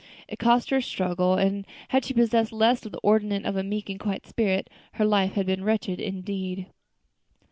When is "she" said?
2.05-2.15